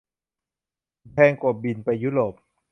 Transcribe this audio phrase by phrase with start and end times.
[1.13, 2.33] แพงกว่าบิน ไปยุโรป